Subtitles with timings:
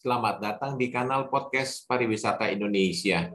[0.00, 3.28] Selamat datang di kanal podcast Pariwisata Indonesia.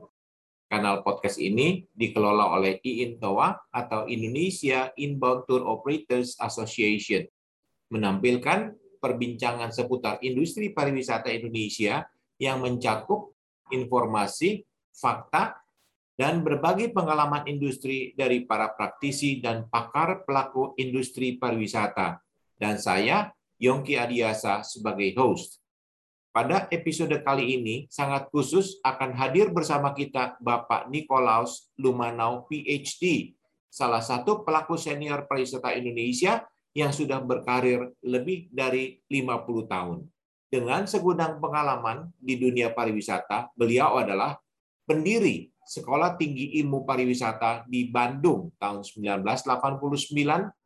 [0.65, 7.21] Kanal podcast ini dikelola oleh IINTOA atau Indonesia Inbound Tour Operators Association,
[7.93, 12.01] menampilkan perbincangan seputar industri pariwisata Indonesia
[12.41, 13.37] yang mencakup
[13.69, 15.61] informasi, fakta,
[16.17, 22.25] dan berbagi pengalaman industri dari para praktisi dan pakar pelaku industri pariwisata.
[22.57, 23.29] Dan saya,
[23.61, 25.61] Yongki Adiasa, sebagai host.
[26.35, 33.31] Pada episode kali ini sangat khusus akan hadir bersama kita Bapak Nikolaus Lumanau PhD,
[33.71, 36.43] salah satu pelaku senior pariwisata Indonesia
[36.75, 40.03] yang sudah berkarir lebih dari 50 tahun.
[40.51, 44.35] Dengan segudang pengalaman di dunia pariwisata, beliau adalah
[44.83, 50.11] pendiri Sekolah Tinggi Ilmu Pariwisata di Bandung tahun 1989,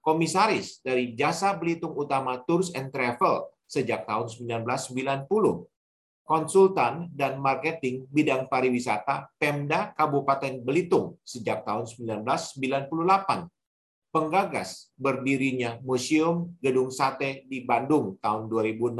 [0.01, 4.25] komisaris dari Jasa Belitung Utama Tours and Travel sejak tahun
[4.57, 5.29] 1990.
[6.25, 13.49] Konsultan dan marketing bidang pariwisata Pemda Kabupaten Belitung sejak tahun 1998.
[14.09, 18.93] Penggagas berdirinya Museum Gedung Sate di Bandung tahun 2016.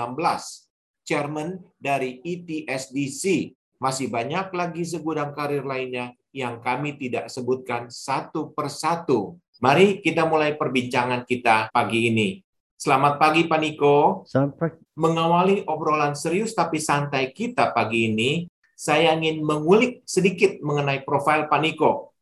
[1.06, 3.53] Chairman dari ETSDC.
[3.78, 9.38] Masih banyak lagi segudang karir lainnya yang kami tidak sebutkan satu persatu.
[9.62, 12.42] Mari kita mulai perbincangan kita pagi ini.
[12.80, 14.23] Selamat pagi Pak Niko.
[14.23, 14.80] Selamat pagi.
[14.95, 21.59] Mengawali obrolan serius tapi santai kita pagi ini, saya ingin mengulik sedikit mengenai profil Pak
[21.59, 22.16] Niko.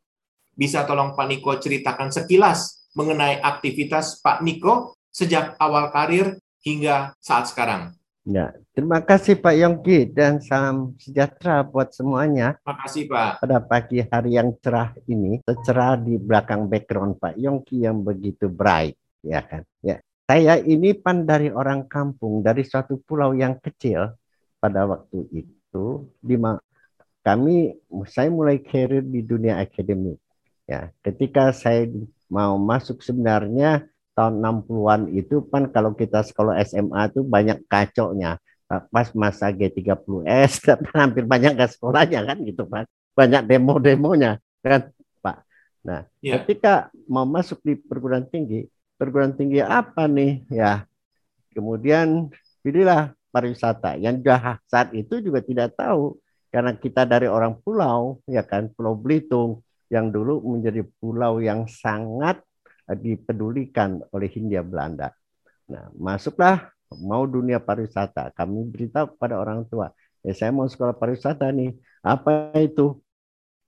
[0.58, 7.53] Bisa tolong Pak Niko ceritakan sekilas mengenai aktivitas Pak Niko sejak awal karir hingga saat
[7.53, 7.94] sekarang.
[8.25, 12.58] Ya, terima kasih Pak Yongki dan salam sejahtera buat semuanya.
[12.66, 13.45] Terima kasih Pak.
[13.45, 18.97] Pada pagi hari yang cerah ini, cerah di belakang background Pak Yongki yang begitu bright,
[19.22, 19.61] ya kan?
[19.85, 24.11] Ya, saya ini pan dari orang kampung, dari suatu pulau yang kecil
[24.59, 25.86] pada waktu itu,
[26.19, 26.36] di
[27.24, 27.79] kami
[28.12, 30.19] saya mulai karir di dunia akademik.
[30.68, 31.88] Ya, ketika saya
[32.28, 33.88] mau masuk sebenarnya
[34.19, 38.35] tahun 60-an itu pan kalau kita sekolah SMA itu banyak kacoknya.
[38.68, 40.59] Pas masa G30S
[41.00, 42.84] hampir banyak gak sekolahnya kan gitu Pak.
[43.16, 44.91] Banyak demo-demonya kan
[45.23, 45.38] Pak.
[45.88, 46.44] Nah, ya.
[46.44, 50.84] ketika mau masuk di perguruan tinggi, perguruan tinggi apa nih ya
[51.53, 52.28] kemudian
[52.66, 56.18] pilihlah pariwisata yang juga saat itu juga tidak tahu
[56.52, 62.44] karena kita dari orang pulau ya kan Pulau Belitung yang dulu menjadi pulau yang sangat
[62.88, 65.12] dipedulikan oleh Hindia Belanda.
[65.68, 66.72] Nah, masuklah
[67.03, 68.31] mau dunia pariwisata.
[68.31, 69.91] Kami beritahu kepada orang tua,
[70.24, 71.75] ya saya mau sekolah pariwisata nih.
[72.00, 73.00] Apa itu?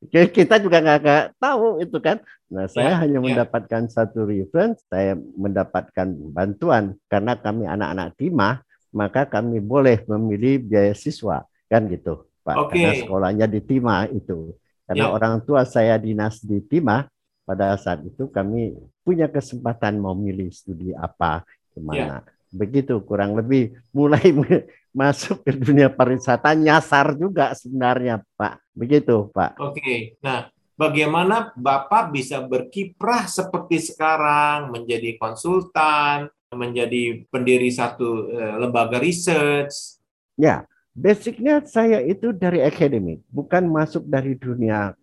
[0.07, 2.23] Kita juga nggak tahu itu kan.
[2.47, 3.25] Nah, saya ya, hanya ya.
[3.25, 8.63] mendapatkan satu reference, saya mendapatkan bantuan karena kami anak-anak timah,
[8.95, 12.55] maka kami boleh memilih biaya siswa kan gitu, Pak.
[12.69, 12.79] Okay.
[12.79, 14.55] Karena sekolahnya di timah itu.
[14.89, 15.13] Karena ya.
[15.13, 17.05] orang tua saya dinas di timah,
[17.49, 21.41] pada saat itu kami punya kesempatan mau milih studi apa
[21.73, 22.21] ke mana.
[22.21, 22.29] Ya.
[22.49, 24.29] Begitu kurang lebih mulai
[24.99, 28.68] masuk ke dunia pariwisata nyasar juga sebenarnya Pak.
[28.79, 29.59] Begitu Pak.
[29.59, 30.47] Oke, nah
[30.79, 39.99] bagaimana Bapak bisa berkiprah seperti sekarang menjadi konsultan, menjadi pendiri satu uh, lembaga research?
[40.39, 40.63] Ya,
[40.95, 44.95] basicnya saya itu dari akademik, bukan masuk dari dunia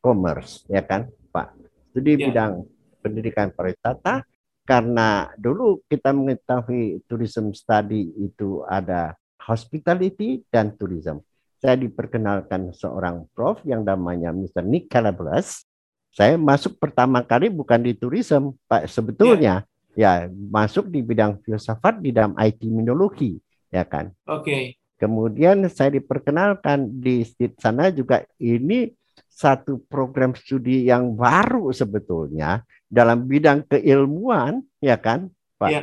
[0.00, 1.52] commerce, ya kan Pak.
[1.92, 2.32] Studi ya.
[2.32, 2.64] bidang
[3.04, 4.24] pendidikan pariwisata
[4.64, 11.24] karena dulu kita mengetahui tourism study itu ada hospitality dan tourism.
[11.58, 14.62] Saya diperkenalkan seorang prof yang namanya Mr.
[14.62, 15.66] Nick Calabres.
[16.14, 18.86] Saya masuk pertama kali bukan di tourism, Pak.
[18.86, 19.66] Sebetulnya
[19.98, 20.26] yeah.
[20.26, 23.42] ya masuk di bidang filsafat di dalam IT minologi,
[23.74, 24.14] ya kan.
[24.30, 24.42] Oke.
[24.46, 24.62] Okay.
[24.98, 27.22] Kemudian saya diperkenalkan di
[27.58, 28.90] sana juga ini
[29.30, 35.70] satu program studi yang baru sebetulnya dalam bidang keilmuan, ya kan, Pak?
[35.70, 35.82] Ya.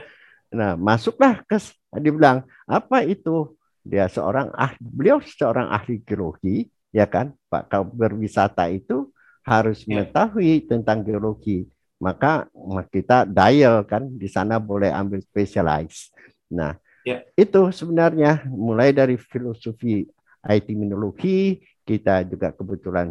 [0.52, 1.56] Nah, masuklah ke
[1.96, 3.56] dibilang apa itu?
[3.86, 7.70] Dia seorang ah beliau seorang ahli geologi, ya kan, Pak?
[7.70, 9.14] Kalau berwisata itu
[9.46, 10.02] harus ya.
[10.02, 11.70] mengetahui tentang geologi.
[12.02, 12.50] Maka
[12.90, 16.10] kita dial kan di sana boleh ambil specialize.
[16.50, 17.22] Nah, ya.
[17.38, 20.04] itu sebenarnya mulai dari filosofi
[20.46, 23.10] IT minologi, kita juga kebetulan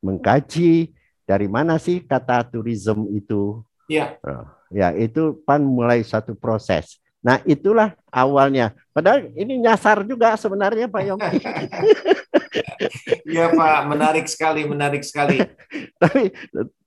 [0.00, 0.92] mengkaji
[1.28, 3.60] dari mana sih kata tourism itu.
[3.88, 4.16] Ya.
[4.68, 7.00] Ya, itu pan mulai satu proses.
[7.28, 8.72] Nah, itulah awalnya.
[8.88, 11.36] Padahal ini nyasar juga sebenarnya Pak Yongki.
[13.28, 15.36] Iya Pak, menarik sekali, menarik sekali.
[16.00, 16.32] Tapi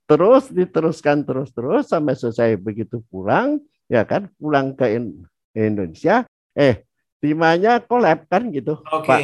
[0.10, 4.98] terus diteruskan terus-terus sampai selesai begitu pulang, ya kan, pulang ke
[5.54, 6.26] Indonesia,
[6.58, 6.82] eh
[7.22, 9.06] timanya kolab kan gitu, Oke.
[9.06, 9.22] Pak.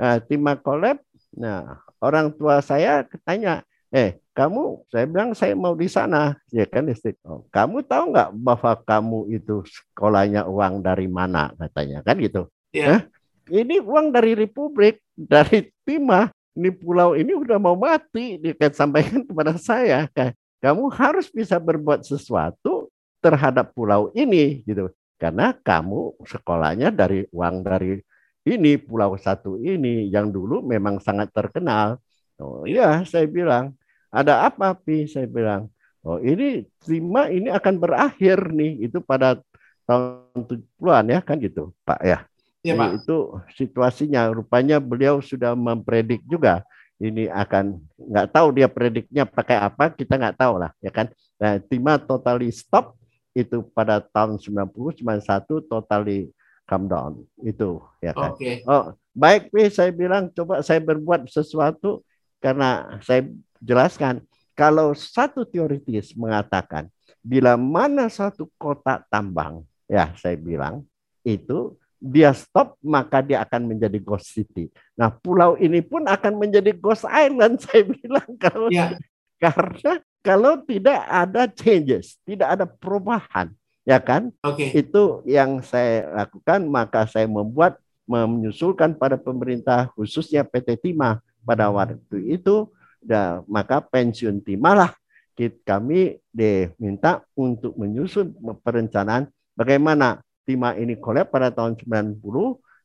[0.00, 0.96] Nah, timah kolab.
[1.36, 3.60] Nah, orang tua saya tanya,
[3.92, 7.16] eh kamu, saya bilang saya mau di sana, ya kan istri.
[7.24, 12.44] Oh, kamu tahu nggak bahwa kamu itu sekolahnya uang dari mana katanya kan gitu.
[12.76, 12.84] Iya.
[12.84, 13.00] Hah?
[13.48, 16.28] Ini uang dari Republik, dari timah.
[16.52, 20.04] Ini pulau ini udah mau mati, dia kan sampaikan kepada saya.
[20.12, 22.92] Kan, Kamu harus bisa berbuat sesuatu
[23.24, 24.92] terhadap pulau ini gitu.
[25.16, 27.96] Karena kamu sekolahnya dari uang dari
[28.44, 31.96] ini pulau satu ini yang dulu memang sangat terkenal.
[32.36, 33.72] Oh iya, saya bilang
[34.16, 35.04] ada apa pi?
[35.04, 35.68] Saya bilang
[36.06, 39.36] oh ini lima ini akan berakhir nih itu pada
[39.84, 42.18] tahun 70-an ya kan gitu Pak ya.
[42.64, 42.90] Iya, Jadi Pak.
[43.04, 43.16] itu
[43.54, 46.66] situasinya rupanya beliau sudah mempredik juga
[46.96, 51.60] ini akan nggak tahu dia prediknya pakai apa kita nggak tahu lah ya kan nah,
[51.60, 52.96] Tima totally stop
[53.36, 56.32] itu pada tahun 90 91 totally
[56.64, 58.64] come down itu ya kan Oke.
[58.64, 62.00] oh baik Pi saya bilang coba saya berbuat sesuatu
[62.40, 63.26] karena saya
[63.58, 64.22] jelaskan
[64.56, 66.88] kalau satu teoritis mengatakan
[67.20, 70.86] bila mana satu kota tambang ya saya bilang
[71.26, 74.68] itu dia stop maka dia akan menjadi ghost city.
[74.94, 79.00] Nah pulau ini pun akan menjadi ghost island saya bilang kalau Iya.
[79.40, 83.54] karena kalau tidak ada changes, tidak ada perubahan,
[83.86, 84.34] ya kan?
[84.42, 84.74] Oke.
[84.74, 92.18] Itu yang saya lakukan maka saya membuat menyusulkan pada pemerintah khususnya PT Timah pada waktu
[92.26, 92.66] itu
[92.98, 94.90] dan maka pensiun Timah lah
[95.38, 98.34] kit- kami diminta untuk menyusun
[98.66, 102.18] perencanaan bagaimana Timah ini kolab pada tahun 90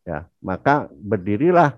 [0.05, 1.77] ya maka berdirilah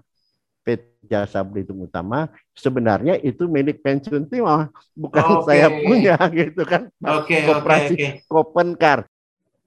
[0.64, 5.48] PT Jasa Belitung Utama sebenarnya itu milik pensiun Timah bukan Oke.
[5.48, 8.08] saya punya gitu kan oke, Koperasi oke.
[8.28, 9.00] Kopenkar.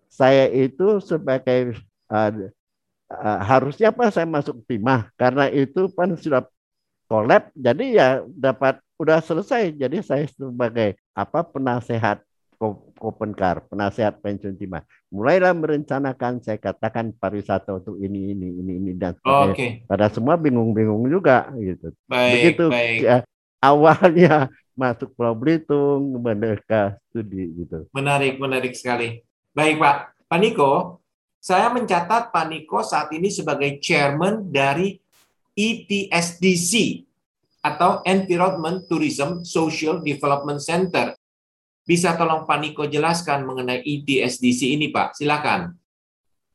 [0.08, 1.76] Saya itu sebagai
[2.08, 2.48] uh,
[3.12, 6.40] uh, harusnya apa saya masuk timah karena itu kan sudah
[7.06, 12.20] kolab jadi ya dapat udah selesai jadi saya sebagai apa penasehat
[12.56, 14.80] Ko- Kopenkar penasehat pensiun timah
[15.12, 19.68] mulailah merencanakan saya katakan pariwisata untuk ini ini ini ini dan sebagainya Oke.
[19.84, 22.98] pada semua bingung-bingung juga gitu Baik, begitu baik.
[23.04, 23.16] ya,
[23.60, 24.48] awalnya
[24.80, 29.24] masuk Pulau Belitung mereka studi gitu Menarik, menarik sekali.
[29.56, 29.96] Baik, Pak.
[30.28, 31.00] Pak Niko,
[31.40, 35.00] saya mencatat Pak Niko saat ini sebagai chairman dari
[35.56, 37.02] ETSDC
[37.64, 41.16] atau Environment Tourism Social Development Center.
[41.86, 45.16] Bisa tolong Pak Niko jelaskan mengenai ETSDC ini, Pak?
[45.16, 45.74] Silakan.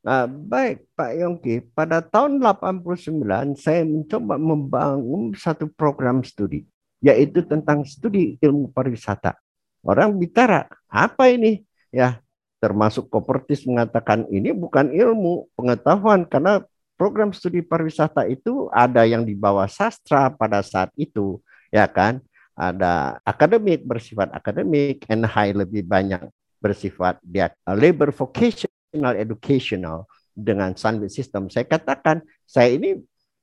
[0.01, 6.65] Nah, baik Pak Yongki, pada tahun 89 saya mencoba membangun satu program studi,
[7.05, 9.37] yaitu tentang studi ilmu pariwisata.
[9.85, 11.61] Orang bicara, apa ini?
[11.93, 12.17] Ya,
[12.57, 16.65] termasuk Kopertis mengatakan ini bukan ilmu pengetahuan karena
[17.01, 21.41] program studi pariwisata itu ada yang di bawah sastra pada saat itu,
[21.73, 22.21] ya kan?
[22.53, 26.29] Ada akademik bersifat akademik, NHI lebih banyak
[26.61, 29.99] bersifat dia labor vocation vocational educational
[30.35, 31.47] dengan Sunbit System.
[31.47, 32.99] Saya katakan, saya ini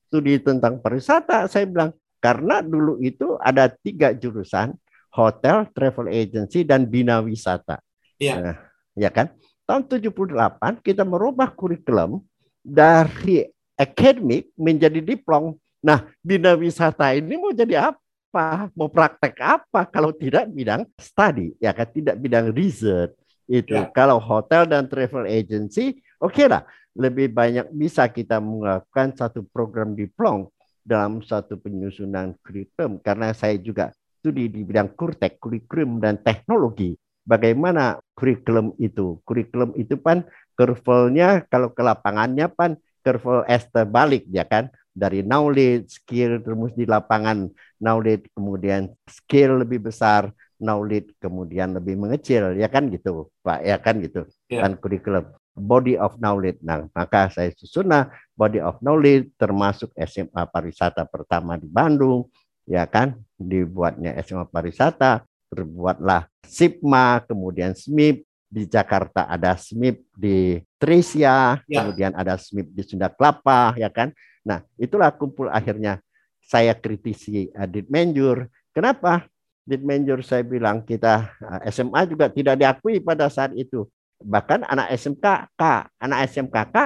[0.08, 1.48] studi tentang pariwisata.
[1.48, 4.76] Saya bilang, karena dulu itu ada tiga jurusan,
[5.16, 7.80] hotel, travel agency, dan bina wisata.
[8.20, 8.34] Iya.
[8.44, 8.56] Nah,
[8.92, 9.32] ya kan?
[9.64, 12.20] Tahun 78 kita merubah kurikulum
[12.68, 13.48] dari
[13.78, 15.56] akademik menjadi diplom.
[15.80, 18.68] Nah, bina wisata ini mau jadi apa?
[18.76, 21.88] Mau praktek apa kalau tidak bidang study, ya kan?
[21.88, 23.16] Tidak bidang research
[23.48, 23.72] itu.
[23.72, 23.88] Ya.
[23.88, 30.50] Kalau hotel dan travel agency, oke lah, lebih banyak bisa kita melakukan satu program diplom
[30.82, 36.98] dalam satu penyusunan kurikulum karena saya juga studi di bidang kurtek, kurikulum dan teknologi.
[37.28, 39.20] Bagaimana kurikulum itu?
[39.22, 40.24] Kurikulum itu kan
[40.58, 42.74] kurvelnya kalau ke lapangannya pan
[43.06, 47.46] kurvel S terbalik ya kan dari knowledge, skill terus di lapangan
[47.78, 54.02] knowledge kemudian skill lebih besar, knowledge kemudian lebih mengecil ya kan gitu Pak ya kan
[54.02, 54.66] gitu Ya.
[54.66, 56.62] kan kurikulum body of knowledge.
[56.62, 62.26] Nah, maka saya susun nah, body of knowledge termasuk SMA pariwisata pertama di Bandung
[62.68, 71.60] ya kan dibuatnya SMA pariwisata terbuatlah SIPMA kemudian SMIP di Jakarta ada SMIP di Trisia
[71.68, 71.84] Ya.
[71.84, 74.10] kemudian ada SMIP di Sunda Kelapa ya kan?
[74.42, 76.00] Nah itulah kumpul akhirnya
[76.40, 79.28] saya kritisi uh, Ditmenjur kenapa?
[79.68, 83.84] Ditmenjur saya bilang kita uh, SMA juga tidak diakui pada saat itu.
[84.18, 85.62] Bahkan anak SMKK
[86.00, 86.76] anak SMKK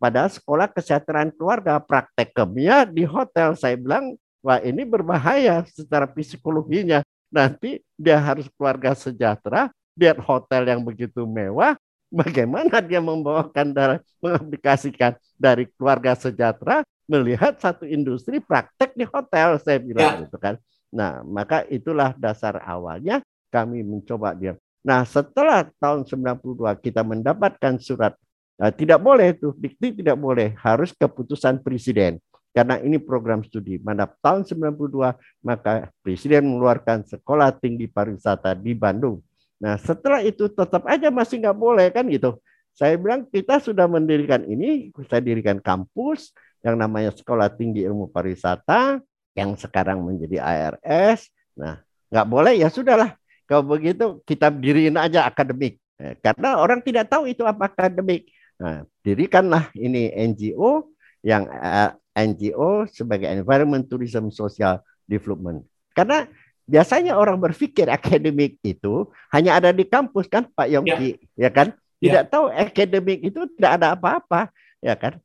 [0.00, 3.52] pada sekolah kesejahteraan keluarga praktekumnya di hotel.
[3.52, 7.04] Saya bilang wah ini berbahaya secara psikologinya.
[7.30, 9.70] Nanti dia harus keluarga sejahtera
[10.00, 11.76] lihat hotel yang begitu mewah
[12.08, 16.80] bagaimana dia membawakan dari mengaplikasikan dari keluarga sejahtera
[17.10, 20.20] melihat satu industri praktek di hotel saya bilang ya.
[20.26, 20.54] gitu kan.
[20.90, 24.54] Nah, maka itulah dasar awalnya kami mencoba dia.
[24.82, 28.14] Nah, setelah tahun 92 kita mendapatkan surat
[28.62, 32.18] uh, tidak boleh itu, dikti tidak boleh, harus keputusan presiden.
[32.50, 33.78] Karena ini program studi.
[33.78, 35.14] Mana tahun 92
[35.46, 39.22] maka presiden mengeluarkan sekolah tinggi pariwisata di Bandung.
[39.60, 42.40] Nah, setelah itu tetap aja masih nggak boleh kan gitu.
[42.72, 46.32] Saya bilang kita sudah mendirikan ini, saya dirikan kampus,
[46.64, 49.00] yang namanya Sekolah Tinggi Ilmu Pariwisata
[49.36, 51.28] yang sekarang menjadi ARS.
[51.56, 53.16] Nah, nggak boleh ya sudahlah.
[53.48, 55.80] Kalau begitu kita diriin aja akademik.
[56.00, 58.28] Eh, karena orang tidak tahu itu apa akademik.
[58.60, 60.92] Nah, dirikanlah ini NGO
[61.24, 65.64] yang eh, NGO sebagai Environment Tourism Social Development.
[65.96, 66.28] Karena
[66.70, 71.68] biasanya orang berpikir akademik itu hanya ada di kampus kan Pak Yongki, ya, ya kan?
[71.98, 72.30] Tidak ya.
[72.30, 75.18] tahu akademik itu tidak ada apa-apa, ya kan?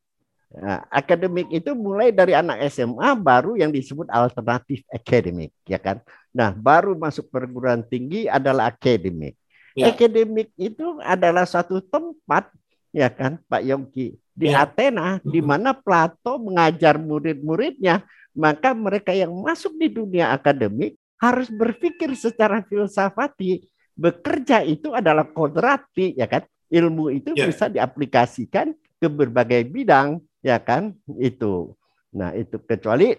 [0.50, 6.02] Nah, akademik itu mulai dari anak SMA baru yang disebut alternatif akademik, ya kan?
[6.34, 9.38] Nah, baru masuk perguruan tinggi adalah akademik.
[9.78, 9.94] Ya.
[9.94, 12.50] Akademik itu adalah satu tempat,
[12.90, 14.68] ya kan, Pak Yongki, di ya.
[14.68, 18.04] Athena, di mana Plato mengajar murid-muridnya,
[18.36, 23.64] maka mereka yang masuk di dunia akademik harus berpikir secara filsafati.
[23.96, 26.44] Bekerja itu adalah kodrati, ya kan?
[26.68, 27.46] Ilmu itu ya.
[27.48, 31.74] bisa diaplikasikan ke berbagai bidang ya kan itu
[32.16, 33.12] nah itu kecuali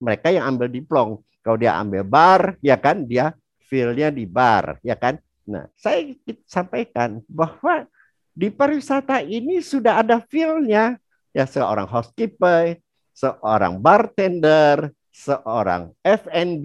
[0.00, 1.08] mereka yang ambil diplom
[1.44, 3.34] kalau dia ambil bar ya kan dia
[3.68, 6.14] feelnya di bar ya kan nah saya
[6.48, 7.84] sampaikan bahwa
[8.32, 10.96] di pariwisata ini sudah ada feelnya
[11.34, 12.78] ya seorang housekeeper
[13.12, 16.64] seorang bartender seorang F&B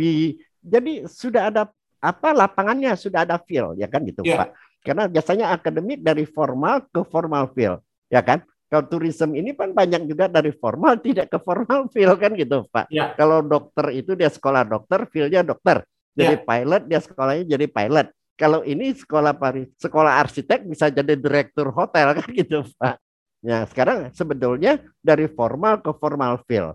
[0.63, 1.63] jadi sudah ada
[1.99, 4.47] apa lapangannya sudah ada feel ya kan gitu yeah.
[4.47, 4.49] pak
[4.83, 8.43] karena biasanya akademik dari formal ke formal feel ya kan
[8.73, 12.89] kalau tourism ini kan banyak juga dari formal tidak ke formal feel kan gitu Pak.
[12.89, 13.13] Ya.
[13.13, 15.85] Kalau dokter itu dia sekolah dokter, feelnya dokter.
[16.17, 16.41] Jadi ya.
[16.41, 18.09] pilot dia sekolahnya jadi pilot.
[18.33, 22.97] Kalau ini sekolah Paris, sekolah arsitek bisa jadi direktur hotel kan gitu Pak.
[23.45, 26.73] Ya sekarang sebetulnya dari formal ke formal feel.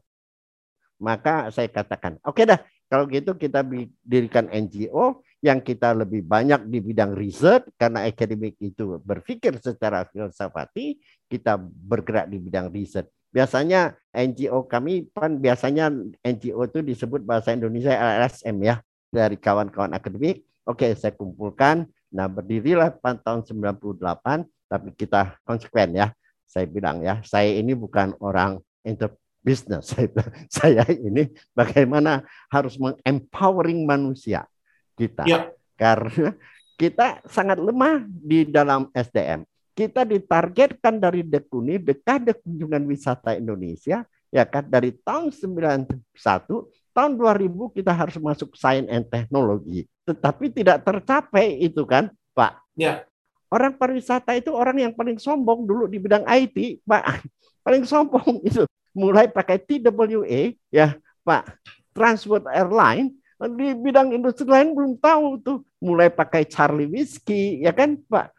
[1.03, 3.61] Maka saya katakan, oke okay dah kalau gitu kita
[4.01, 10.99] dirikan NGO yang kita lebih banyak di bidang riset karena akademik itu berpikir secara filsafati,
[11.31, 13.07] kita bergerak di bidang riset.
[13.29, 15.93] Biasanya NGO kami kan biasanya
[16.25, 18.81] NGO itu disebut bahasa Indonesia LSM ya
[19.13, 20.49] dari kawan-kawan akademik.
[20.65, 21.87] Oke, saya kumpulkan.
[22.09, 26.09] Nah, berdirilah tahun 98 tapi kita konsekuen ya.
[26.49, 29.95] Saya bilang ya, saya ini bukan orang inter business.
[30.57, 34.45] Saya ini bagaimana harus mengempowering manusia
[34.99, 35.25] kita.
[35.25, 35.51] Ya.
[35.79, 36.35] Karena
[36.79, 39.47] kita sangat lemah di dalam SDM.
[39.75, 45.89] Kita ditargetkan dari Dekuni, dekade kunjungan wisata Indonesia, ya kan dari tahun 91
[46.93, 53.09] tahun 2000 kita harus masuk sains and teknologi tetapi tidak tercapai itu kan Pak ya
[53.49, 57.25] orang pariwisata itu orang yang paling sombong dulu di bidang IT Pak
[57.65, 61.43] paling sombong itu mulai pakai TWA ya Pak
[61.93, 65.59] Transport Airline di bidang industri lain belum tahu tuh.
[65.79, 68.35] Mulai pakai Charlie Whiskey, ya kan Pak?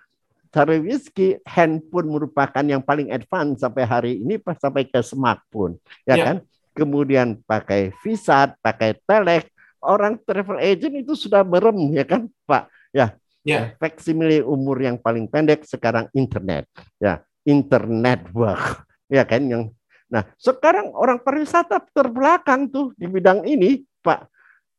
[0.51, 6.25] Charlie Whiskey, handphone merupakan yang paling advance sampai hari ini sampai ke smartphone, ya, ya.
[6.25, 6.37] kan?
[6.75, 9.47] Kemudian pakai Visat, pakai Telek,
[9.79, 12.67] orang travel agent itu sudah merem, ya kan Pak?
[12.91, 13.15] Ya,
[13.47, 13.71] ya.
[13.79, 16.67] Faksimile umur yang paling pendek sekarang internet,
[16.99, 19.47] ya internet work, ya kan?
[19.47, 19.71] Yang
[20.09, 24.25] Nah, sekarang orang pariwisata terbelakang tuh di bidang ini, Pak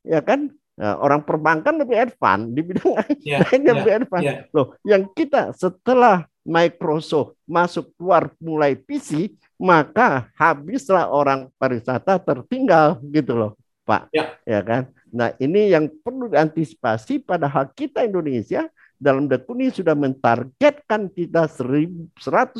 [0.00, 0.48] ya kan
[0.80, 4.24] Nah, orang perbankan lebih advance di bidang yeah, lain yeah, lebih advance.
[4.24, 4.48] Yeah.
[4.56, 13.36] Loh, yang kita setelah Microsoft masuk keluar mulai PC, maka habislah orang pariwisata tertinggal gitu
[13.36, 13.52] loh,
[13.84, 14.08] Pak.
[14.16, 14.32] Yeah.
[14.48, 14.88] Ya kan?
[15.12, 18.64] Nah, ini yang perlu diantisipasi padahal kita Indonesia
[18.96, 22.56] dalam dekuni sudah mentargetkan kita 150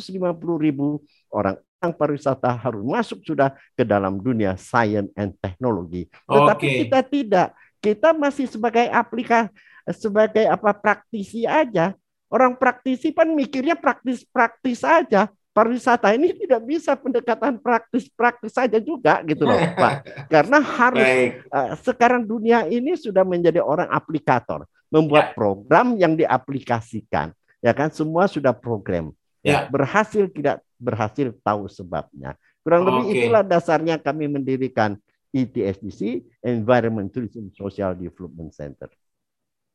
[0.61, 1.01] ribu
[1.33, 6.05] orang yang pariwisata harus masuk sudah ke dalam dunia sains and teknologi.
[6.29, 6.77] Tetapi okay.
[6.85, 7.47] kita tidak.
[7.81, 9.49] Kita masih sebagai aplikasi
[9.89, 11.97] sebagai apa praktisi aja.
[12.31, 15.27] Orang praktisi kan mikirnya praktis-praktis saja.
[15.51, 20.07] Pariwisata ini tidak bisa pendekatan praktis-praktis saja juga gitu loh, Pak.
[20.31, 21.03] Karena harus
[21.51, 25.35] uh, sekarang dunia ini sudah menjadi orang aplikator, membuat ya.
[25.35, 27.35] program yang diaplikasikan.
[27.59, 29.11] Ya kan semua sudah program.
[29.43, 29.67] Ya.
[29.67, 32.33] Berhasil tidak berhasil tahu sebabnya.
[32.65, 33.17] Kurang lebih okay.
[33.21, 34.97] itulah dasarnya kami mendirikan
[35.29, 38.89] ETSDC, Environment Tourism Social Development Center.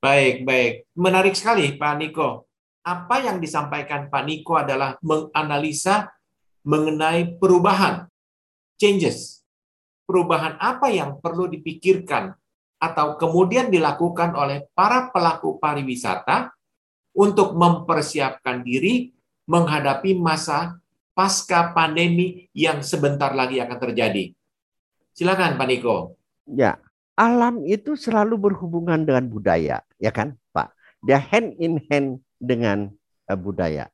[0.02, 0.72] Baik, baik.
[0.98, 2.44] Menarik sekali Pak Niko.
[2.86, 6.06] apa yang disampaikan Pak Niko adalah menganalisa
[6.62, 8.06] mengenai perubahan,
[8.78, 9.42] changes.
[10.06, 12.30] Perubahan apa yang perlu dipikirkan
[12.78, 16.54] atau kemudian dilakukan oleh para pelaku pariwisata
[17.16, 19.10] untuk mempersiapkan diri
[19.50, 20.78] menghadapi masa
[21.16, 24.36] pasca pandemi yang sebentar lagi akan terjadi.
[25.16, 26.20] Silakan Pak Niko.
[26.44, 26.76] Ya,
[27.16, 30.76] alam itu selalu berhubungan dengan budaya, ya kan, Pak?
[31.00, 32.92] Dia hand in hand dengan
[33.32, 33.88] uh, budaya.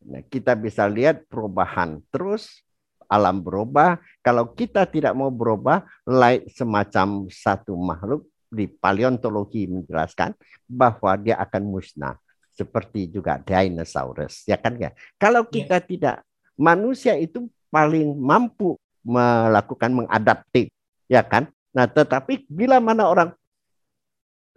[0.00, 2.64] Nah, kita bisa lihat perubahan terus
[3.12, 4.00] alam berubah.
[4.24, 10.32] Kalau kita tidak mau berubah, like semacam satu makhluk di paleontologi menjelaskan
[10.64, 12.16] bahwa dia akan musnah
[12.54, 15.50] seperti juga dinosaurus ya kan ya kalau ya.
[15.50, 16.22] kita tidak
[16.54, 20.70] manusia itu paling mampu melakukan mengadaptif
[21.10, 21.50] ya kan?
[21.74, 23.30] Nah tetapi bila mana orang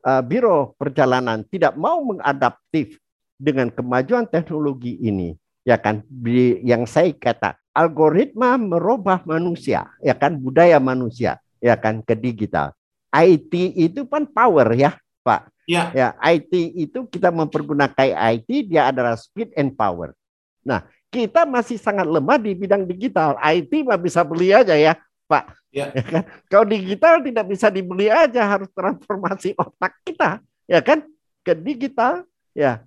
[0.06, 2.96] uh, biro perjalanan tidak mau mengadaptif
[3.38, 5.34] dengan kemajuan teknologi ini
[5.66, 6.06] ya kan?
[6.64, 10.38] Yang saya kata algoritma merubah manusia ya kan?
[10.38, 12.06] Budaya manusia ya kan?
[12.06, 12.72] Ke digital.
[13.12, 15.52] IT itu kan power ya Pak.
[15.68, 15.92] Ya.
[15.92, 17.92] ya, IT itu kita mempergunakan
[18.40, 20.16] IT dia adalah speed and power.
[20.64, 23.40] Nah, kita masih sangat lemah di bidang digital.
[23.40, 24.94] IT mah bisa beli aja ya,
[25.28, 25.56] Pak.
[25.72, 25.92] Ya.
[25.96, 26.24] ya kan?
[26.52, 31.04] Kalau digital tidak bisa dibeli aja, harus transformasi otak kita, ya kan,
[31.44, 32.28] ke digital.
[32.58, 32.82] Ya,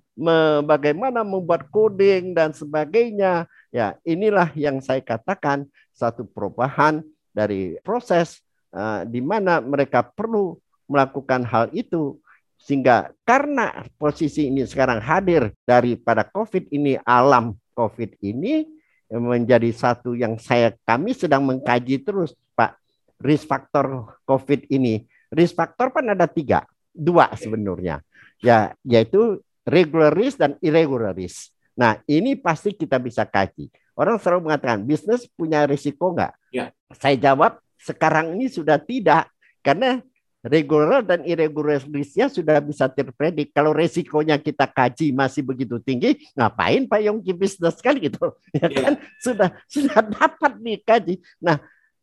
[0.67, 3.47] bagaimana membuat coding dan sebagainya.
[3.71, 5.63] Ya, inilah yang saya katakan
[5.95, 6.99] satu perubahan
[7.31, 8.43] dari proses
[8.75, 10.59] uh, di mana mereka perlu
[10.91, 12.19] melakukan hal itu
[12.61, 18.67] sehingga karena posisi ini sekarang hadir daripada COVID ini, alam COVID ini
[19.11, 22.79] menjadi satu yang saya kami sedang mengkaji terus Pak
[23.19, 25.03] risk factor COVID ini.
[25.31, 28.03] Risk factor kan ada tiga, dua sebenarnya.
[28.41, 31.53] Ya, yaitu regular risk dan irregular risk.
[31.77, 33.71] Nah, ini pasti kita bisa kaji.
[33.95, 36.33] Orang selalu mengatakan bisnis punya risiko enggak?
[36.49, 36.73] Ya.
[36.95, 39.29] Saya jawab sekarang ini sudah tidak
[39.61, 40.01] karena
[40.41, 43.53] regular dan irregular risknya sudah bisa terpredik.
[43.53, 48.33] Kalau resikonya kita kaji masih begitu tinggi, ngapain Pak Yongki bisnis sekali gitu?
[48.57, 48.81] Ya iya.
[48.83, 51.15] kan sudah sudah dapat dikaji.
[51.39, 51.57] Nah,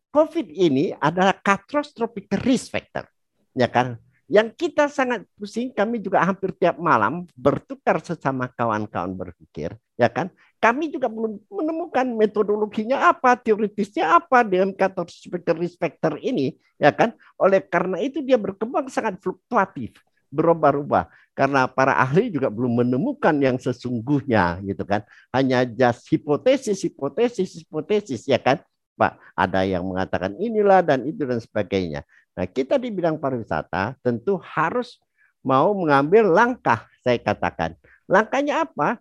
[0.09, 3.05] COVID ini adalah catastrophic risk factor,
[3.53, 4.01] ya kan?
[4.29, 10.29] Yang kita sangat pusing, kami juga hampir tiap malam bertukar sesama kawan-kawan berpikir, ya kan?
[10.59, 15.07] Kami juga belum menemukan metodologinya apa, teoritisnya apa dengan kata
[15.55, 17.15] risk factor ini, ya kan?
[17.39, 19.95] Oleh karena itu dia berkembang sangat fluktuatif,
[20.27, 21.07] berubah-ubah.
[21.31, 25.07] Karena para ahli juga belum menemukan yang sesungguhnya, gitu kan?
[25.31, 28.59] Hanya just hipotesis, hipotesis, hipotesis, ya kan?
[28.99, 32.03] Pak, ada yang mengatakan inilah dan itu dan sebagainya.
[32.35, 34.99] Nah, kita di bidang pariwisata tentu harus
[35.39, 37.79] mau mengambil langkah, saya katakan.
[38.11, 38.99] Langkahnya apa?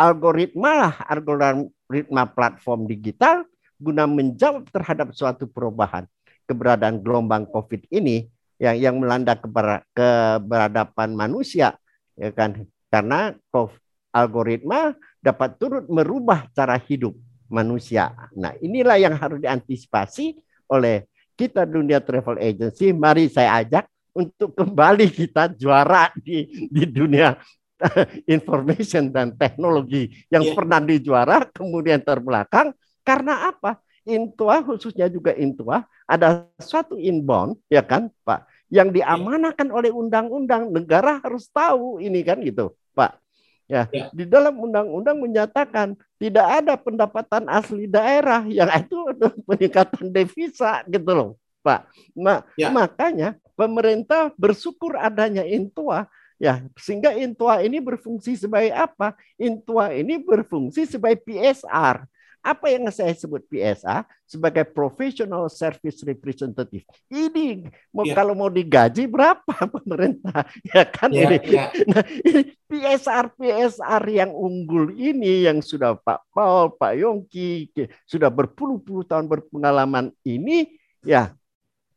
[0.00, 3.44] Algoritma lah, algoritma platform digital
[3.76, 6.08] guna menjawab terhadap suatu perubahan.
[6.48, 11.76] Keberadaan gelombang COVID ini yang yang melanda keberadaban manusia
[12.16, 12.64] ya kan?
[12.88, 13.36] Karena
[14.12, 17.12] algoritma dapat turut merubah cara hidup
[17.48, 18.12] manusia.
[18.32, 25.08] Nah, inilah yang harus diantisipasi oleh kita dunia travel agency, mari saya ajak untuk kembali
[25.08, 27.38] kita juara di di dunia
[28.36, 30.54] information dan teknologi yang yeah.
[30.56, 33.80] pernah dijuara kemudian terbelakang karena apa?
[34.08, 39.02] Intua khususnya juga Intua ada suatu inbound ya kan Pak yang iya.
[39.02, 43.18] diamanahkan oleh undang-undang negara harus tahu ini kan gitu Pak.
[43.70, 48.98] Ya, ya, di dalam undang-undang menyatakan tidak ada pendapatan asli daerah yang itu
[49.46, 51.30] peningkatan devisa gitu loh,
[51.62, 51.86] Pak.
[52.18, 52.74] Ma ya.
[52.74, 59.12] Makanya pemerintah bersyukur adanya Intua ya sehingga Intua ini berfungsi sebagai apa?
[59.36, 62.08] Intua ini berfungsi sebagai PSR
[62.40, 66.88] apa yang saya sebut PSA sebagai professional service representative.
[67.12, 68.16] Ini mau ya.
[68.16, 69.44] kalau mau digaji berapa
[69.76, 71.38] pemerintah ya kan ya, ini.
[71.44, 71.68] Ya.
[71.84, 77.76] Nah, ini PSR PSR yang unggul ini yang sudah Pak Paul, Pak Yongki
[78.08, 81.36] sudah berpuluh-puluh tahun berpengalaman ini ya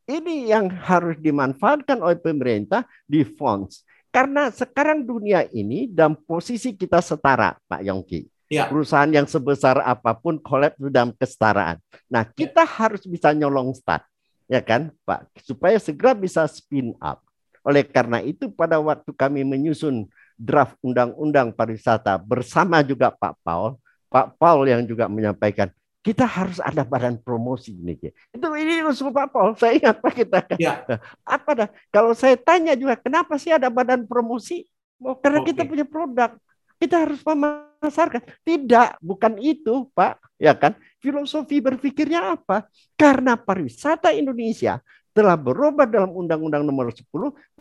[0.03, 3.87] ini yang harus dimanfaatkan oleh pemerintah di funds.
[4.13, 8.29] Karena sekarang dunia ini dalam posisi kita setara, Pak Yongki.
[8.53, 8.69] Ya.
[8.69, 11.81] Perusahaan yang sebesar apa pun kolaps dalam kesetaraan.
[12.05, 12.45] Nah, ya.
[12.45, 12.69] kita ya.
[12.77, 14.05] harus bisa nyolong start,
[14.45, 17.25] ya kan, Pak, supaya segera bisa spin up.
[17.65, 20.05] Oleh karena itu, pada waktu kami menyusun
[20.37, 23.81] draft undang-undang pariwisata bersama juga Pak Paul,
[24.13, 27.95] Pak Paul yang juga menyampaikan kita harus ada badan promosi ini.
[28.29, 29.55] Itu ini usul Pak Paul.
[29.55, 30.39] Saya ingat Pak kita.
[30.59, 30.83] Ya.
[31.23, 31.69] Apa dah?
[31.89, 34.67] Kalau saya tanya juga kenapa sih ada badan promosi?
[34.99, 35.55] Oh, karena okay.
[35.55, 36.35] kita punya produk
[36.83, 38.21] kita harus memasarkan.
[38.43, 40.19] Tidak, bukan itu, Pak.
[40.35, 40.75] Ya kan?
[40.99, 42.67] Filosofi berpikirnya apa?
[42.99, 44.83] Karena pariwisata Indonesia
[45.15, 47.07] telah berubah dalam Undang-Undang Nomor 10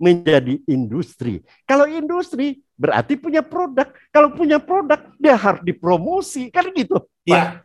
[0.00, 1.44] menjadi industri.
[1.68, 3.92] Kalau industri berarti punya produk.
[4.10, 6.98] Kalau punya produk dia harus dipromosi kan gitu.
[7.22, 7.62] Iya.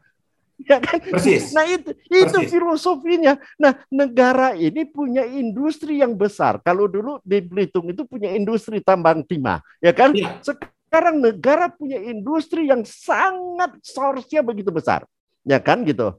[0.65, 0.97] Ya kan?
[0.97, 1.53] Persis.
[1.53, 2.49] Nah itu itu Persis.
[2.49, 3.37] filosofinya.
[3.61, 6.57] Nah negara ini punya industri yang besar.
[6.65, 10.17] Kalau dulu di Belitung itu punya industri tambang timah, ya kan?
[10.17, 10.33] Ya.
[10.41, 15.05] Sekarang negara punya industri yang sangat source-nya begitu besar,
[15.45, 16.17] ya kan gitu.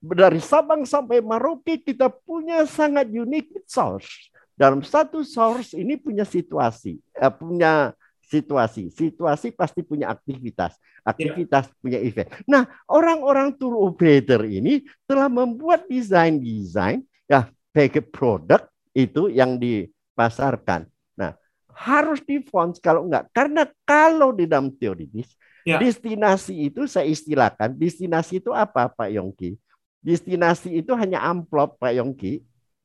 [0.00, 4.32] Dari Sabang sampai Maroke kita punya sangat unik source.
[4.54, 7.90] Dalam satu source ini punya situasi, eh, punya
[8.28, 8.88] situasi.
[8.90, 10.76] Situasi pasti punya aktivitas.
[11.04, 11.74] Aktivitas ya.
[11.78, 12.28] punya event.
[12.48, 20.86] Nah, orang-orang tour operator ini telah membuat desain-desain ya pakai produk itu yang dipasarkan.
[21.18, 21.34] Nah,
[21.74, 23.28] harus di fonts kalau enggak.
[23.34, 25.34] Karena kalau di dalam teoritis,
[25.66, 25.76] ya.
[25.76, 29.58] destinasi itu saya istilahkan, destinasi itu apa Pak Yongki?
[30.04, 32.44] Destinasi itu hanya amplop Pak Yongki.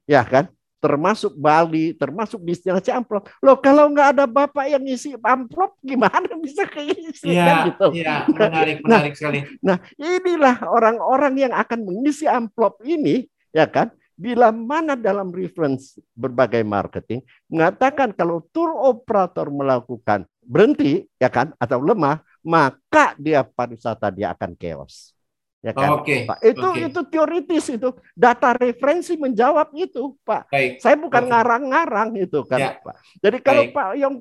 [0.09, 0.49] Ya kan?
[0.79, 3.27] Termasuk Bali, termasuk destinasi amplop.
[3.43, 7.35] Loh kalau nggak ada bapak yang ngisi amplop, gimana bisa keisi?
[7.35, 7.87] Iya, kan gitu.
[7.99, 9.39] iya, menarik, nah, menarik nah, sekali.
[9.59, 13.91] Nah inilah orang-orang yang akan mengisi amplop ini, ya kan?
[14.19, 21.79] Bila mana dalam reference berbagai marketing mengatakan kalau tour operator melakukan berhenti, ya kan, atau
[21.79, 25.15] lemah, maka dia pariwisata dia akan chaos.
[25.59, 25.99] Ya kan?
[25.99, 26.23] Oke.
[26.23, 26.55] Okay.
[26.55, 26.87] Itu okay.
[26.87, 27.89] itu teoritis itu.
[28.15, 30.47] Data referensi menjawab itu, Pak.
[30.47, 30.79] Baik.
[30.79, 32.25] Saya bukan ngarang-ngarang okay.
[32.25, 32.71] itu kan, ya.
[32.79, 32.95] Pak.
[33.19, 33.75] Jadi kalau Baik.
[33.75, 34.13] Pak yang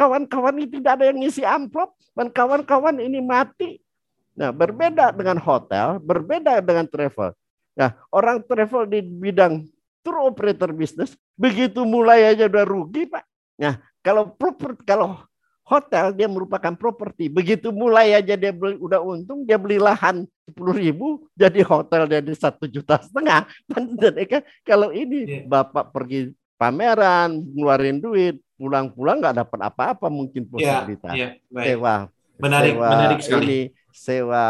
[0.00, 3.84] kawan-kawan ini tidak ada yang ngisi amplop dan kawan-kawan ini mati.
[4.32, 7.36] Nah, berbeda dengan hotel, berbeda dengan travel.
[7.76, 9.68] Nah, orang travel di bidang
[10.00, 13.24] tour operator bisnis begitu mulai aja udah rugi, Pak.
[13.60, 15.20] Nah, kalau proper kalau
[15.62, 17.30] hotel dia merupakan properti.
[17.30, 22.32] Begitu mulai aja dia beli, udah untung, dia beli lahan sepuluh ribu, jadi hotel jadi
[22.34, 23.46] satu juta setengah.
[23.70, 25.44] Dan kan kalau ini yeah.
[25.46, 31.14] bapak pergi pameran, ngeluarin duit, pulang-pulang nggak dapat apa-apa mungkin iya, posibilitas.
[31.14, 31.94] Yeah, yeah, sewa,
[32.38, 33.46] menarik, sewa menarik sekali.
[33.46, 34.46] Ini, sewa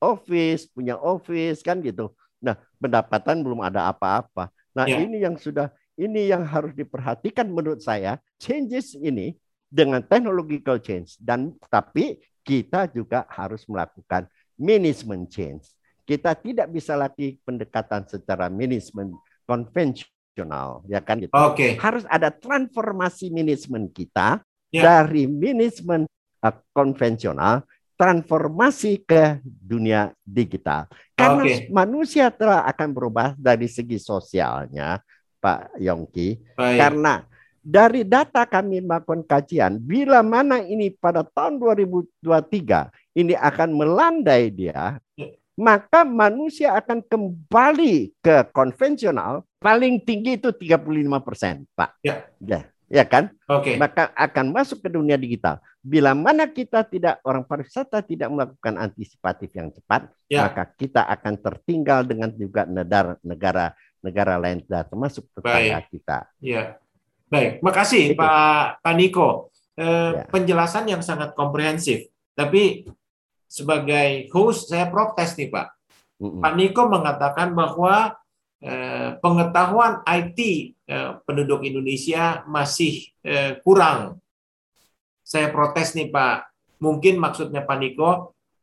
[0.00, 2.12] office, punya office kan gitu.
[2.44, 4.52] Nah pendapatan belum ada apa-apa.
[4.76, 5.00] Nah yeah.
[5.00, 9.38] ini yang sudah ini yang harus diperhatikan menurut saya changes ini
[9.74, 15.66] dengan technological change dan tapi kita juga harus melakukan management change.
[16.06, 19.16] Kita tidak bisa lagi pendekatan secara manajemen
[19.48, 21.32] konvensional, ya kan gitu.
[21.34, 21.56] Oke.
[21.58, 21.70] Okay.
[21.80, 24.84] Harus ada transformasi manajemen kita yeah.
[24.84, 26.06] dari manajemen
[26.44, 30.90] uh, konvensional transformasi ke dunia digital.
[31.14, 31.70] Karena okay.
[31.70, 34.98] manusia telah akan berubah dari segi sosialnya,
[35.38, 36.58] Pak Yongki.
[36.58, 36.78] Baik.
[36.78, 37.22] Karena
[37.64, 45.00] dari data kami melakukan kajian, bila mana ini pada tahun 2023 ini akan melandai dia,
[45.56, 52.04] maka manusia akan kembali ke konvensional paling tinggi itu 35 persen, Pak.
[52.04, 52.28] Ya.
[52.44, 52.68] ya.
[52.92, 53.32] Ya kan?
[53.48, 53.74] Oke.
[53.74, 53.76] Okay.
[53.80, 55.58] Maka akan masuk ke dunia digital.
[55.80, 60.46] Bila mana kita tidak orang pariwisata tidak melakukan antisipatif yang cepat, ya.
[60.46, 63.72] maka kita akan tertinggal dengan juga negara negara
[64.04, 65.88] negara lain termasuk tetangga Baik.
[65.88, 66.18] kita.
[66.44, 66.76] Ya.
[67.34, 69.50] Baik, makasih Pak Pak Niko.
[69.74, 70.22] Eh, ya.
[70.30, 72.06] Penjelasan yang sangat komprehensif.
[72.38, 72.86] Tapi
[73.50, 75.66] sebagai host saya protes nih Pak.
[76.22, 76.38] Mm-mm.
[76.38, 78.14] Pak Niko mengatakan bahwa
[78.62, 80.38] eh, pengetahuan IT
[80.86, 84.22] eh, penduduk Indonesia masih eh, kurang.
[85.26, 86.54] Saya protes nih Pak.
[86.78, 88.10] Mungkin maksudnya Pak Niko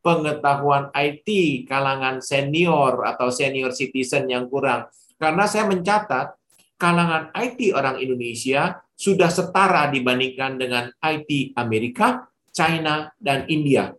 [0.00, 1.28] pengetahuan IT
[1.68, 4.88] kalangan senior atau senior citizen yang kurang.
[5.20, 6.41] Karena saya mencatat
[6.82, 13.94] kalangan IT orang Indonesia sudah setara dibandingkan dengan IT Amerika, China, dan India.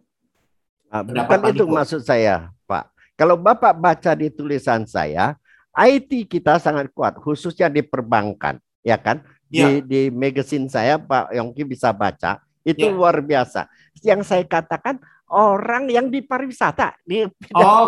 [0.91, 2.91] Nah, bukan itu maksud saya, Pak.
[3.15, 5.39] Kalau Bapak baca di tulisan saya,
[5.72, 9.24] IT kita sangat kuat, khususnya di perbankan, ya kan?
[9.48, 9.67] Di, ya.
[9.80, 12.91] di magazine saya, Pak Yongki bisa baca, itu ya.
[12.91, 13.72] luar biasa.
[14.04, 15.00] Yang saya katakan
[15.31, 17.43] orang yang di pariwisata di Oke.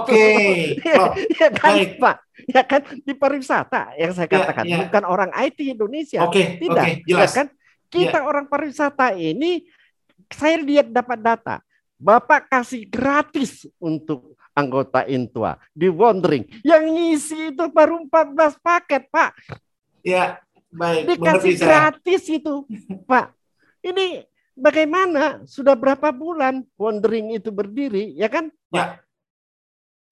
[0.07, 0.55] Okay.
[0.99, 1.89] Oh, ya kan, baik.
[1.99, 2.15] Pak?
[2.45, 4.77] Ya kan di pariwisata yang saya ya, katakan, ya, ya.
[4.87, 6.19] bukan orang IT Indonesia.
[6.23, 6.85] Oke, okay, tidak.
[6.85, 7.31] Okay, jelas.
[7.31, 7.47] Ya kan?
[7.89, 8.25] Kita ya.
[8.27, 9.65] orang pariwisata ini
[10.31, 11.55] saya lihat dapat data.
[11.95, 16.43] Bapak kasih gratis untuk anggota Intua di Wondering.
[16.63, 19.31] Yang ngisi itu baru 14 paket, Pak.
[20.03, 21.15] Ya, baik.
[21.15, 22.67] Dikasih gratis itu,
[23.07, 23.31] Pak.
[23.79, 28.49] Ini bagaimana sudah berapa bulan wondering itu berdiri, ya kan?
[28.71, 28.99] Ya.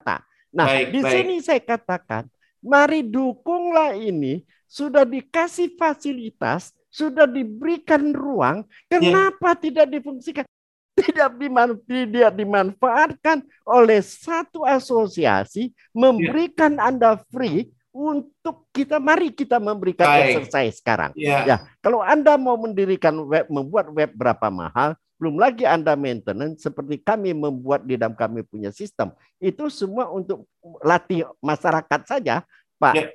[0.03, 0.21] Nah,
[0.53, 1.11] nah baik, di baik.
[1.11, 2.29] sini saya katakan,
[2.61, 9.59] mari dukunglah ini sudah dikasih fasilitas, sudah diberikan ruang, kenapa ya.
[9.71, 10.45] tidak difungsikan?
[10.93, 16.93] tidak diman, tidak dimanfaatkan oleh satu asosiasi memberikan ya.
[16.93, 20.41] Anda free untuk kita mari kita memberikan Baik.
[20.41, 21.13] exercise sekarang.
[21.13, 21.45] Ya.
[21.45, 26.99] ya, kalau Anda mau mendirikan web membuat web berapa mahal, belum lagi Anda maintenance seperti
[26.99, 29.13] kami membuat di dalam kami punya sistem.
[29.37, 30.49] Itu semua untuk
[30.81, 32.41] latih masyarakat saja,
[32.81, 32.93] Pak.
[32.97, 33.05] Ya,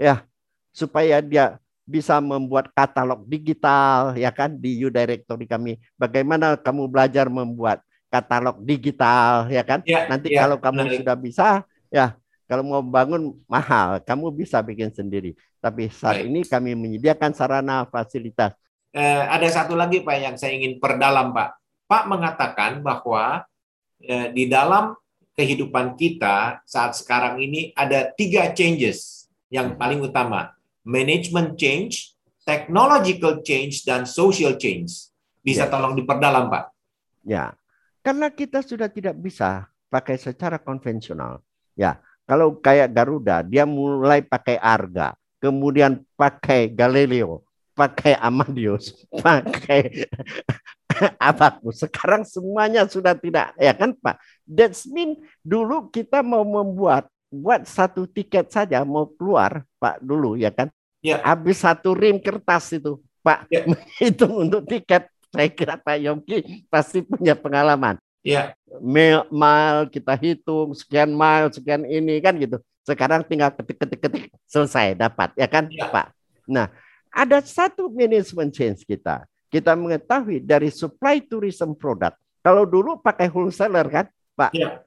[0.00, 0.14] ya
[0.72, 5.76] supaya dia bisa membuat katalog digital ya kan di U Directory kami.
[6.00, 9.84] Bagaimana kamu belajar membuat katalog digital ya kan?
[9.84, 10.98] Ya, Nanti ya, kalau kamu menarik.
[11.04, 11.48] sudah bisa
[11.92, 12.16] ya
[12.52, 15.32] kalau mau bangun mahal, kamu bisa bikin sendiri.
[15.56, 16.28] Tapi saat Baik.
[16.28, 18.52] ini kami menyediakan sarana fasilitas.
[18.92, 21.56] Eh, ada satu lagi Pak yang saya ingin perdalam Pak.
[21.88, 23.48] Pak mengatakan bahwa
[24.04, 24.92] eh, di dalam
[25.32, 30.52] kehidupan kita saat sekarang ini ada tiga changes yang paling utama
[30.84, 32.12] management change,
[32.44, 35.08] technological change, dan social change.
[35.40, 35.72] Bisa ya.
[35.72, 36.68] tolong diperdalam, Pak?
[37.24, 37.56] Ya,
[38.04, 41.40] karena kita sudah tidak bisa pakai secara konvensional.
[41.72, 41.96] Ya,
[42.32, 47.44] kalau kayak Garuda, dia mulai pakai Arga, kemudian pakai Galileo,
[47.76, 50.08] pakai Amadeus, pakai
[51.20, 51.84] Abacus.
[51.84, 54.16] Sekarang semuanya sudah tidak, ya kan Pak?
[54.48, 60.48] That's mean dulu kita mau membuat buat satu tiket saja mau keluar Pak dulu ya
[60.48, 60.72] kan.
[61.04, 61.20] Ya.
[61.20, 63.68] Habis satu rim kertas itu Pak ya.
[64.08, 65.04] itu untuk tiket.
[65.28, 68.00] Saya kira Pak Yongki pasti punya pengalaman.
[68.24, 68.56] Ya.
[68.80, 72.56] Mile, kita hitung sekian mile sekian ini kan gitu.
[72.86, 75.92] Sekarang tinggal ketik-ketik-ketik selesai dapat ya kan ya.
[75.92, 76.06] Pak.
[76.48, 76.72] Nah
[77.12, 79.28] ada satu management change kita.
[79.52, 82.16] Kita mengetahui dari supply tourism product.
[82.40, 84.56] Kalau dulu pakai wholesaler kan Pak.
[84.56, 84.80] Ya.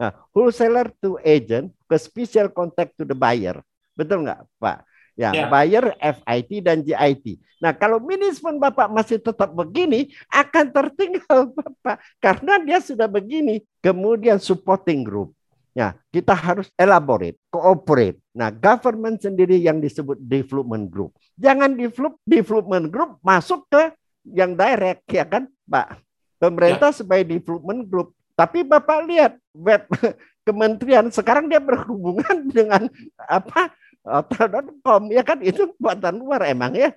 [0.00, 3.60] Nah, wholesaler to agent ke special contact to the buyer.
[3.92, 4.80] Betul nggak, Pak?
[5.18, 7.38] Ya, ya, buyer FIT dan GIT.
[7.60, 13.62] Nah, kalau manajemen Bapak masih tetap begini, akan tertinggal Bapak karena dia sudah begini.
[13.84, 15.36] Kemudian supporting group.
[15.70, 18.18] Ya, kita harus elaborate, cooperate.
[18.34, 21.14] Nah, government sendiri yang disebut development group.
[21.38, 23.94] Jangan develop development group masuk ke
[24.26, 26.02] yang direct ya kan, Pak.
[26.40, 26.96] Pemerintah ya.
[26.96, 29.84] sebagai development group tapi Bapak lihat web
[30.48, 32.88] kementerian sekarang dia berhubungan dengan
[33.20, 33.68] apa
[34.04, 36.92] hotel.com ya kan itu buatan luar emang ya.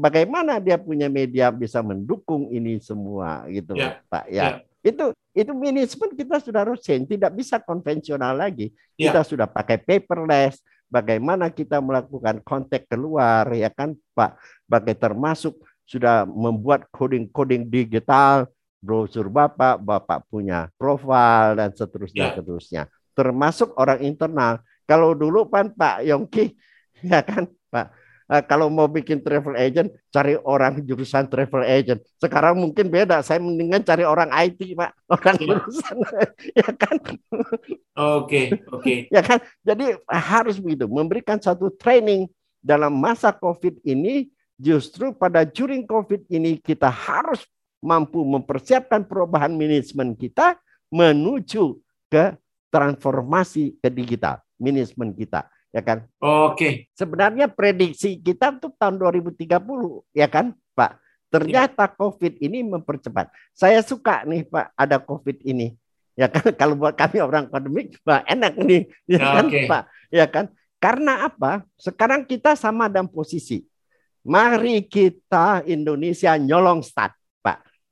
[0.00, 4.00] Bagaimana dia punya media bisa mendukung ini semua gitu ya.
[4.08, 4.44] Pak ya.
[4.44, 4.48] ya.
[4.80, 8.72] Itu itu manajemen kita sudah harus change, tidak bisa konvensional lagi.
[8.96, 9.12] Ya.
[9.12, 14.40] Kita sudah pakai paperless, bagaimana kita melakukan kontak keluar ya kan Pak.
[14.64, 22.34] Bagai termasuk sudah membuat coding-coding digital brosur Bapak, Bapak punya profil dan seterusnya, yeah.
[22.36, 22.82] seterusnya.
[23.16, 24.62] Termasuk orang internal.
[24.88, 26.56] Kalau dulu kan Pak Yongki,
[27.12, 27.86] ya kan Pak,
[28.32, 32.00] uh, kalau mau bikin travel agent, cari orang jurusan travel agent.
[32.16, 33.20] Sekarang mungkin beda.
[33.20, 34.90] Saya mendingan cari orang IT, Pak.
[35.20, 35.44] Orang yeah.
[35.44, 35.96] jurusan,
[36.64, 36.96] ya kan?
[36.96, 37.20] Oke,
[37.98, 38.80] okay, oke.
[38.80, 38.98] Okay.
[39.12, 39.44] ya kan?
[39.60, 40.88] Jadi harus begitu.
[40.88, 42.24] Memberikan satu training
[42.64, 47.44] dalam masa COVID ini, justru pada during COVID ini kita harus
[47.78, 50.58] mampu mempersiapkan perubahan manajemen kita
[50.90, 51.78] menuju
[52.10, 52.34] ke
[52.72, 56.04] transformasi ke digital manajemen kita ya kan?
[56.20, 56.90] Oke.
[56.98, 59.48] Sebenarnya prediksi kita untuk tahun 2030
[60.12, 61.00] ya kan Pak?
[61.28, 61.92] Ternyata ya.
[61.94, 63.30] covid ini mempercepat.
[63.52, 65.76] Saya suka nih Pak ada covid ini.
[66.18, 66.50] Ya kan?
[66.60, 69.66] Kalau buat kami orang akademik Pak enak nih ya, ya kan okay.
[69.68, 69.82] Pak?
[70.08, 70.44] Ya kan?
[70.78, 71.66] Karena apa?
[71.74, 73.66] Sekarang kita sama dalam posisi.
[74.28, 77.18] Mari kita Indonesia nyolong start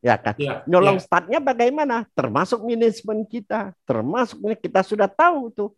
[0.06, 0.34] ya kan?
[0.38, 1.02] Ya, nyolong ya.
[1.02, 2.06] startnya bagaimana?
[2.14, 5.70] Termasuk manajemen kita termasuk ini kita sudah tahu tuh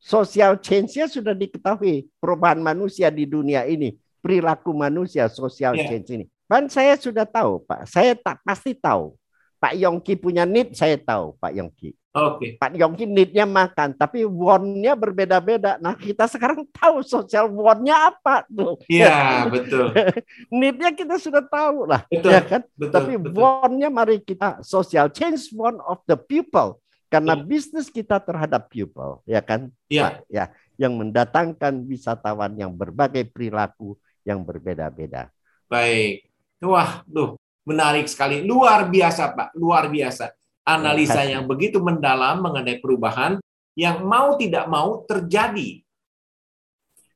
[0.00, 5.86] social change-nya sudah diketahui perubahan manusia di dunia ini perilaku manusia social ya.
[5.86, 9.14] change ini kan saya sudah tahu pak saya tak pasti tahu
[9.60, 12.42] Pak Yongki punya need saya tahu Pak Yongki Oke.
[12.42, 12.50] Okay.
[12.58, 15.78] Pak Yongki need-nya makan, tapi won-nya berbeda-beda.
[15.78, 18.82] Nah, kita sekarang tahu sosial won-nya apa tuh.
[18.90, 19.94] Iya, betul.
[20.50, 22.66] need-nya kita sudah tahu lah, betul, ya kan?
[22.74, 27.42] Betul, tapi won-nya mari kita social change one of the people karena ya.
[27.42, 29.68] bisnis kita terhadap people, ya kan?
[29.90, 30.22] Iya.
[30.30, 35.28] Ya, yang mendatangkan wisatawan yang berbagai perilaku yang berbeda-beda.
[35.66, 36.30] Baik.
[36.62, 38.46] Wah, tuh menarik sekali.
[38.46, 39.58] Luar biasa, Pak.
[39.58, 40.30] Luar biasa
[40.70, 43.42] analisa yang begitu mendalam mengenai perubahan
[43.74, 45.82] yang mau tidak mau terjadi.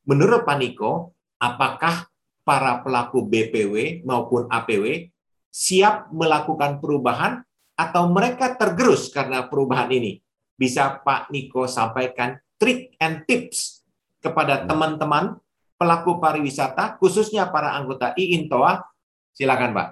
[0.05, 2.09] Menurut Pak Niko, apakah
[2.45, 5.09] para pelaku BPW maupun APW
[5.49, 7.41] siap melakukan perubahan
[7.75, 10.23] atau mereka tergerus karena perubahan ini?
[10.55, 13.83] Bisa Pak Niko sampaikan trik and tips
[14.23, 14.67] kepada hmm.
[14.71, 15.25] teman-teman
[15.75, 18.81] pelaku pariwisata, khususnya para anggota IINTOA.
[19.35, 19.89] Silakan, Pak.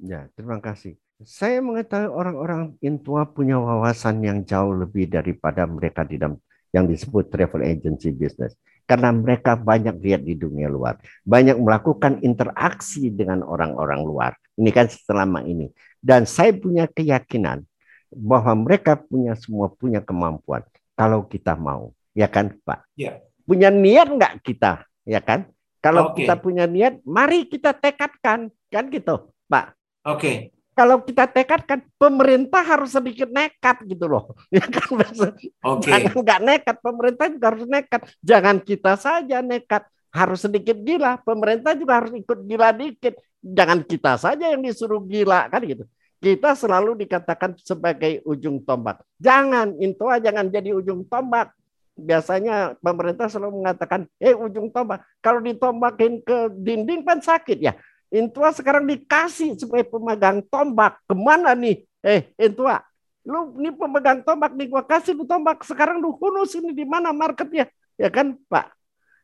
[0.00, 0.94] Ya, terima kasih.
[1.24, 6.36] Saya mengetahui orang-orang intua punya wawasan yang jauh lebih daripada mereka di dalam
[6.76, 8.52] yang disebut travel agency business.
[8.86, 10.96] Karena mereka banyak lihat di dunia luar.
[11.26, 14.32] Banyak melakukan interaksi dengan orang-orang luar.
[14.54, 15.74] Ini kan selama ini.
[15.98, 17.66] Dan saya punya keyakinan
[18.14, 20.62] bahwa mereka punya semua punya kemampuan.
[20.94, 21.90] Kalau kita mau.
[22.14, 22.86] Ya kan Pak?
[22.94, 23.20] Ya.
[23.42, 24.86] Punya niat nggak kita?
[25.02, 25.50] Ya kan?
[25.82, 26.24] Kalau okay.
[26.24, 28.48] kita punya niat, mari kita tekadkan.
[28.70, 29.74] Kan gitu Pak?
[30.06, 30.18] Oke.
[30.22, 30.36] Okay
[30.76, 34.36] kalau kita tekadkan pemerintah harus sedikit nekat gitu loh.
[34.52, 36.04] Ya kan okay.
[36.04, 38.00] Jangan nggak nekat, pemerintah juga harus nekat.
[38.20, 41.16] Jangan kita saja nekat, harus sedikit gila.
[41.24, 43.16] Pemerintah juga harus ikut gila dikit.
[43.40, 45.88] Jangan kita saja yang disuruh gila kan gitu.
[46.20, 49.00] Kita selalu dikatakan sebagai ujung tombak.
[49.16, 51.56] Jangan, intoa jangan jadi ujung tombak.
[51.96, 55.00] Biasanya pemerintah selalu mengatakan, eh ujung tombak.
[55.24, 57.72] Kalau ditombakin ke dinding kan sakit ya
[58.10, 61.02] Intua sekarang dikasih sebagai pemegang tombak.
[61.06, 61.82] Ke mana nih?
[62.06, 62.78] Eh, Intua,
[63.26, 65.66] lu ini pemegang tombak nih gua kasih lu tombak.
[65.66, 67.66] Sekarang lu kunus ini di mana marketnya?
[67.98, 68.70] Ya kan, Pak?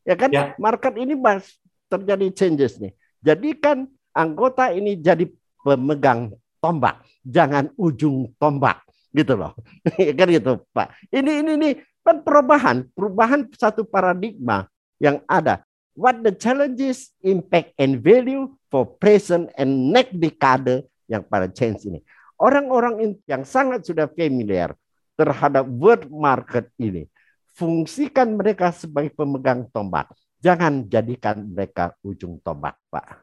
[0.03, 0.31] Ya kan?
[0.35, 0.55] Ya.
[0.59, 1.47] Market ini mas
[1.87, 2.91] terjadi changes nih.
[3.23, 5.31] Jadikan anggota ini jadi
[5.63, 8.83] pemegang tombak, jangan ujung tombak
[9.15, 9.55] gitu loh.
[9.99, 10.89] ya kan gitu, Pak.
[11.15, 11.71] Ini ini ini
[12.03, 14.67] kan perubahan, perubahan satu paradigma
[14.99, 21.49] yang ada what the challenges, impact, and value for present and next decade yang pada
[21.53, 22.01] change ini.
[22.41, 24.75] Orang-orang yang sangat sudah familiar
[25.15, 27.07] terhadap world market ini,
[27.55, 30.11] fungsikan mereka sebagai pemegang tombak.
[30.43, 33.23] Jangan jadikan mereka ujung tombak, Pak.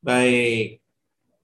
[0.00, 0.80] Baik.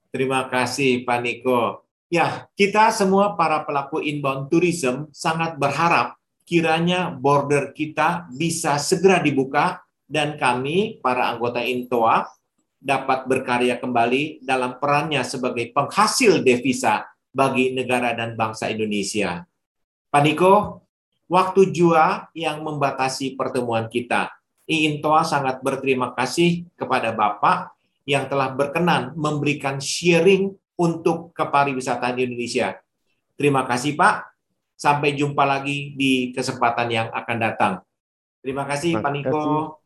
[0.09, 1.85] Terima kasih, Pak Niko.
[2.11, 9.79] Ya, kita semua para pelaku inbound tourism sangat berharap kiranya border kita bisa segera dibuka
[10.11, 12.27] dan kami, para anggota Intoa,
[12.83, 19.47] dapat berkarya kembali dalam perannya sebagai penghasil devisa bagi negara dan bangsa Indonesia.
[20.11, 20.83] Pak Niko,
[21.31, 24.27] waktu jua yang membatasi pertemuan kita.
[24.67, 27.71] Intoa sangat berterima kasih kepada Bapak
[28.03, 32.79] yang telah berkenan memberikan sharing untuk kepariwisataan di Indonesia.
[33.39, 34.31] Terima kasih Pak.
[34.75, 37.73] Sampai jumpa lagi di kesempatan yang akan datang.
[38.39, 39.80] Terima kasih Pak Niko.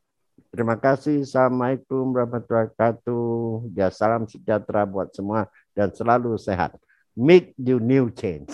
[0.51, 1.23] Terima kasih.
[1.23, 3.71] Assalamualaikum warahmatullahi wabarakatuh.
[3.75, 6.75] Ya, salam sejahtera buat semua dan selalu sehat.
[7.15, 8.51] Make you new change.